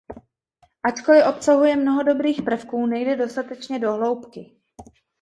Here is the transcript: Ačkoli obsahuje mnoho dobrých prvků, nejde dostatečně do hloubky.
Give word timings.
Ačkoli 0.83 1.23
obsahuje 1.23 1.75
mnoho 1.75 2.03
dobrých 2.03 2.41
prvků, 2.41 2.85
nejde 2.85 3.15
dostatečně 3.15 3.79
do 3.79 3.93
hloubky. 3.93 4.51